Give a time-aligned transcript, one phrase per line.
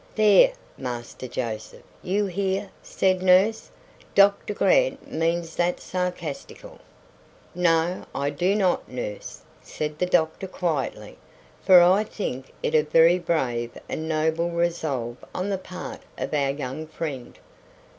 [0.15, 3.69] "There, Master Joseph, you hear," said nurse.
[4.15, 6.79] "Doctor Grant means that sarcastical."
[7.53, 11.19] "No, I do not, nurse," said the doctor quietly;
[11.63, 16.49] "for I think it a very brave and noble resolve on the part of our
[16.49, 17.37] young friend."